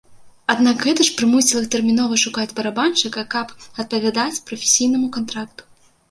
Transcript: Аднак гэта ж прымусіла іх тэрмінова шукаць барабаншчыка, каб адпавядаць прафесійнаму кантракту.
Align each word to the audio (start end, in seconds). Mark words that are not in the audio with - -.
Аднак 0.51 0.77
гэта 0.83 1.01
ж 1.07 1.11
прымусіла 1.17 1.59
іх 1.63 1.67
тэрмінова 1.75 2.15
шукаць 2.21 2.45
барабаншчыка, 2.59 3.23
каб 3.35 3.53
адпавядаць 3.83 4.41
прафесійнаму 4.47 5.11
кантракту. 5.19 5.69